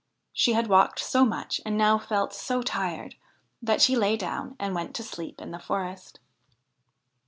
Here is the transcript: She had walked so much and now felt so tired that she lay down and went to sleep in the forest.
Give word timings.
She 0.33 0.53
had 0.53 0.65
walked 0.65 0.97
so 0.99 1.25
much 1.25 1.61
and 1.63 1.77
now 1.77 1.99
felt 1.99 2.33
so 2.33 2.63
tired 2.63 3.13
that 3.61 3.83
she 3.83 3.95
lay 3.95 4.17
down 4.17 4.55
and 4.59 4.73
went 4.73 4.95
to 4.95 5.03
sleep 5.03 5.39
in 5.39 5.51
the 5.51 5.59
forest. 5.59 6.19